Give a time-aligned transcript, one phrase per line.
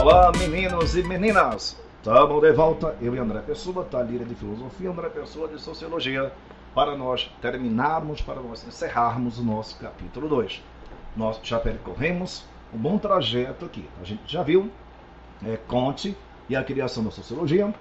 [0.00, 1.76] Olá, meninos e meninas!
[1.98, 6.32] Estamos de volta, eu e André Pessoa, Talira de Filosofia, André Pessoa de Sociologia,
[6.74, 10.62] para nós terminarmos, para nós encerrarmos o nosso capítulo 2.
[11.14, 13.86] Nós já percorremos um bom trajeto aqui.
[14.00, 14.70] A gente já viu
[15.44, 16.16] é, Conte
[16.48, 17.72] e a criação da sociologia.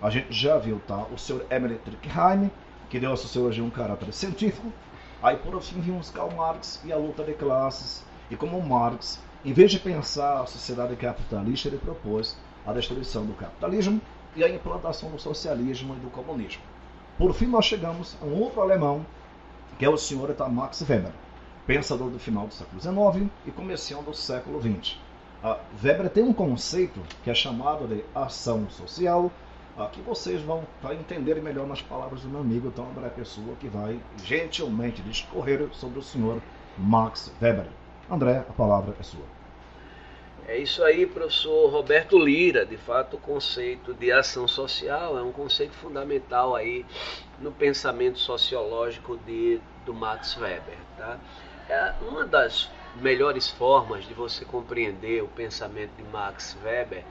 [0.00, 1.44] A gente já viu tá, o Sr.
[1.50, 2.52] Emily Durkheim,
[2.88, 4.72] que deu à sociologia um caráter científico.
[5.20, 9.52] Aí, por fim, vimos Karl Marx e a luta de classes, e como Marx, em
[9.52, 12.34] vez de pensar a sociedade capitalista, ele propôs
[12.66, 14.00] a destruição do capitalismo
[14.34, 16.62] e a implantação do socialismo e do comunismo.
[17.18, 19.04] Por fim, nós chegamos a um outro alemão,
[19.78, 21.12] que é o senhor Max Weber,
[21.66, 24.96] pensador do final do século XIX e começo do século XX.
[25.44, 29.30] Uh, Weber tem um conceito que é chamado de ação social,
[29.76, 33.68] uh, que vocês vão entender melhor nas palavras do meu amigo Tom André Pessoa, que
[33.68, 36.40] vai gentilmente discorrer sobre o senhor
[36.78, 37.66] Max Weber.
[38.10, 39.24] André, a palavra é sua.
[40.46, 42.66] É isso aí, professor Roberto Lira.
[42.66, 46.84] De fato, o conceito de ação social é um conceito fundamental aí
[47.38, 50.76] no pensamento sociológico de, do Max Weber.
[50.98, 51.18] Tá?
[51.68, 57.02] É uma das melhores formas de você compreender o pensamento de Max Weber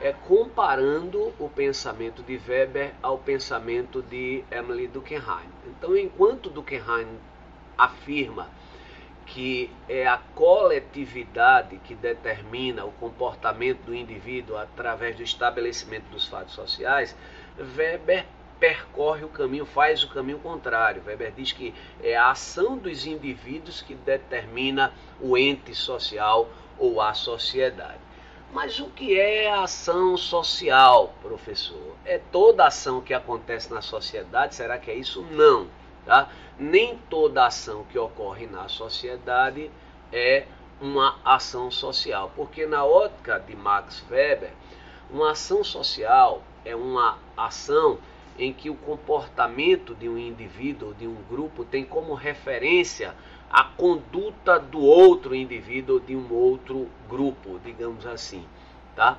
[0.00, 5.48] é comparando o pensamento de Weber ao pensamento de Emily Durkheim.
[5.66, 7.06] Então, enquanto Durkheim
[7.78, 8.48] afirma
[9.32, 16.54] que é a coletividade que determina o comportamento do indivíduo através do estabelecimento dos fatos
[16.54, 17.16] sociais,
[17.58, 18.26] Weber
[18.60, 21.02] percorre o caminho, faz o caminho contrário.
[21.06, 27.14] Weber diz que é a ação dos indivíduos que determina o ente social ou a
[27.14, 28.00] sociedade.
[28.52, 31.96] Mas o que é ação social, professor?
[32.04, 34.54] É toda ação que acontece na sociedade?
[34.54, 35.22] Será que é isso?
[35.30, 35.68] Não.
[36.04, 36.28] Tá?
[36.58, 39.70] Nem toda ação que ocorre na sociedade
[40.12, 40.46] é
[40.80, 44.50] uma ação social, porque na ótica de Max Weber,
[45.08, 47.98] uma ação social é uma ação
[48.38, 53.14] em que o comportamento de um indivíduo, de um grupo, tem como referência
[53.50, 58.44] a conduta do outro indivíduo, de um outro grupo, digamos assim,
[58.96, 59.18] tá?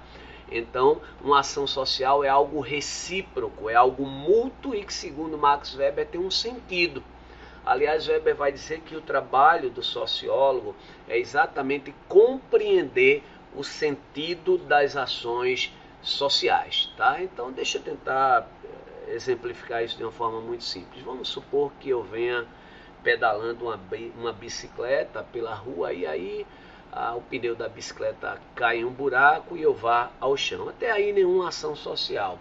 [0.57, 6.07] Então, uma ação social é algo recíproco, é algo mútuo e que, segundo Max Weber,
[6.07, 7.03] tem um sentido.
[7.65, 10.75] Aliás, Weber vai dizer que o trabalho do sociólogo
[11.07, 13.23] é exatamente compreender
[13.55, 17.21] o sentido das ações sociais, tá?
[17.21, 21.01] Então, deixa eu tentar eh, exemplificar isso de uma forma muito simples.
[21.03, 22.45] Vamos supor que eu venha
[23.01, 23.79] pedalando uma,
[24.17, 26.45] uma bicicleta pela rua e aí
[26.95, 30.69] ah, o pneu da bicicleta cai em um buraco e eu vá ao chão.
[30.69, 32.37] Até aí nenhuma ação social.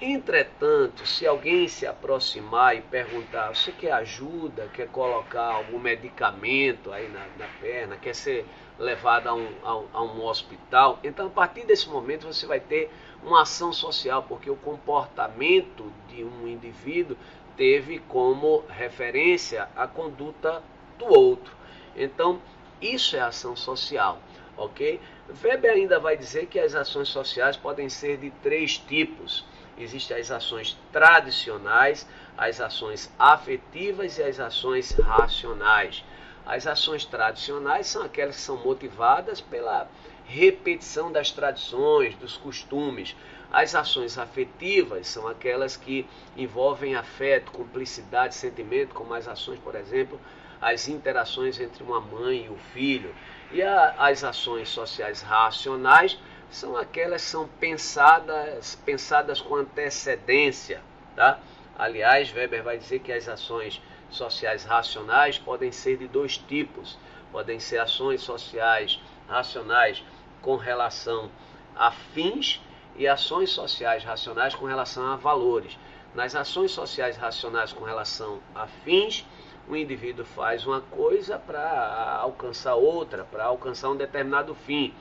[0.00, 7.08] Entretanto, se alguém se aproximar e perguntar, você quer ajuda, quer colocar algum medicamento aí
[7.08, 8.44] na, na perna, quer ser
[8.78, 12.90] levado a um, a, a um hospital, então a partir desse momento você vai ter
[13.22, 17.16] uma ação social, porque o comportamento de um indivíduo
[17.56, 20.60] teve como referência a conduta
[20.98, 21.54] do outro.
[21.96, 22.40] Então,
[22.84, 24.20] isso é ação social,
[24.56, 25.00] ok?
[25.42, 29.44] Weber ainda vai dizer que as ações sociais podem ser de três tipos.
[29.78, 32.06] Existem as ações tradicionais,
[32.36, 36.04] as ações afetivas e as ações racionais.
[36.46, 39.88] As ações tradicionais são aquelas que são motivadas pela
[40.26, 43.16] repetição das tradições, dos costumes.
[43.50, 46.06] As ações afetivas são aquelas que
[46.36, 50.20] envolvem afeto, cumplicidade, sentimento, como as ações, por exemplo,
[50.64, 53.14] as interações entre uma mãe e o filho.
[53.52, 56.18] E a, as ações sociais racionais
[56.50, 60.80] são aquelas que são pensadas, pensadas com antecedência.
[61.14, 61.38] Tá?
[61.78, 66.98] Aliás, Weber vai dizer que as ações sociais racionais podem ser de dois tipos.
[67.30, 68.98] Podem ser ações sociais
[69.28, 70.02] racionais
[70.40, 71.30] com relação
[71.76, 72.62] a fins
[72.96, 75.76] e ações sociais racionais com relação a valores.
[76.14, 79.26] Nas ações sociais racionais com relação a fins,
[79.68, 84.92] o indivíduo faz uma coisa para alcançar outra, para alcançar um determinado fim.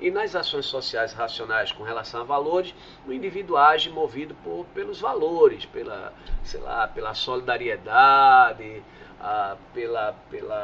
[0.00, 2.74] E nas ações sociais racionais com relação a valores,
[3.06, 8.82] o indivíduo age movido por, pelos valores, pela, sei lá, pela solidariedade,
[9.20, 10.54] a, pela, pela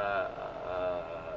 [0.66, 1.36] a,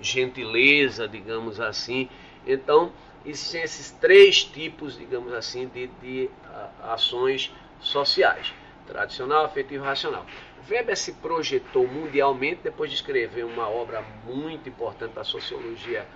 [0.00, 2.08] gentileza, digamos assim.
[2.46, 2.92] Então,
[3.26, 8.54] existem esses três tipos, digamos assim, de, de a, ações sociais:
[8.88, 10.24] tradicional, afetivo racional.
[10.68, 16.06] Weber se projetou mundialmente depois de escrever uma obra muito importante da sociologia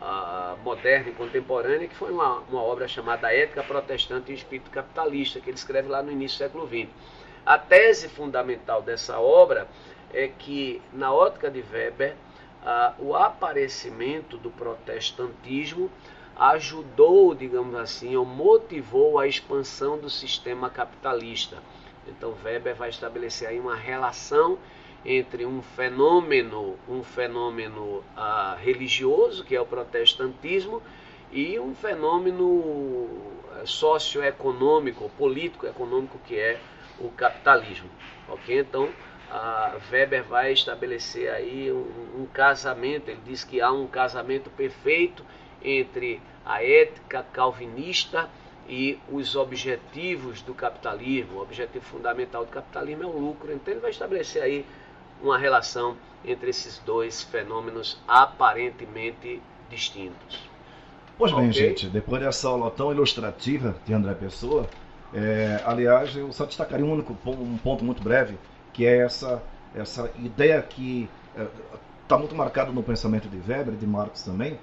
[0.00, 5.40] uh, moderna e contemporânea, que foi uma, uma obra chamada Ética Protestante e Espírito Capitalista,
[5.40, 6.88] que ele escreve lá no início do século XX.
[7.44, 9.68] A tese fundamental dessa obra
[10.12, 12.14] é que, na ótica de Weber,
[12.62, 15.90] uh, o aparecimento do protestantismo
[16.36, 21.58] ajudou, digamos assim, ou motivou a expansão do sistema capitalista.
[22.06, 24.58] Então Weber vai estabelecer aí uma relação
[25.04, 30.82] entre um fenômeno, um fenômeno ah, religioso, que é o protestantismo,
[31.32, 33.08] e um fenômeno
[33.56, 36.60] eh, socioeconômico, político-econômico, que é
[37.00, 37.88] o capitalismo.
[38.28, 38.60] Ok?
[38.60, 38.90] Então,
[39.30, 45.24] a Weber vai estabelecer aí um, um, casamento, ele diz que há um casamento perfeito
[45.64, 48.28] entre a ética calvinista
[48.68, 51.38] e os objetivos do capitalismo.
[51.38, 53.52] O objetivo fundamental do capitalismo é o lucro.
[53.52, 54.66] Então ele vai estabelecer aí
[55.22, 60.48] uma relação entre esses dois fenômenos aparentemente distintos.
[61.18, 61.68] Pois bem, okay?
[61.68, 64.68] gente, depois dessa aula tão ilustrativa de André Pessoa,
[65.14, 68.38] é, aliás, eu só destacaria um único um ponto muito breve,
[68.72, 69.42] que é essa,
[69.74, 71.08] essa ideia que
[72.02, 74.58] está é, muito marcada no pensamento de Weber e de Marx também,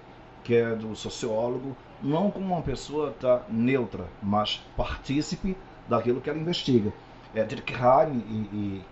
[0.50, 5.56] que é do sociólogo, não como uma pessoa tá neutra, mas partícipe
[5.88, 6.92] daquilo que ela investiga.
[7.36, 8.86] É, Durkheim e, e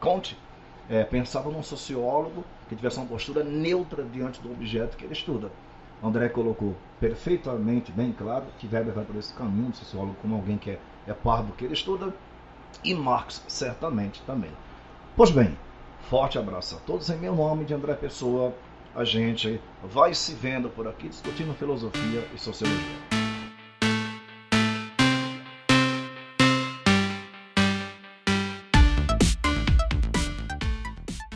[0.88, 5.52] é, pensavam num sociólogo que tivesse uma postura neutra diante do objeto que ele estuda.
[6.04, 10.60] André colocou perfeitamente bem claro que Weber vai por esse caminho, do sociólogo como alguém
[10.60, 12.14] que é, é par do que ele estuda,
[12.84, 14.52] e Marx certamente também.
[15.16, 15.58] Pois bem,
[16.08, 18.54] forte abraço a todos em meu nome de André Pessoa.
[18.98, 23.17] A gente vai se vendo por aqui discutindo filosofia e sociologia.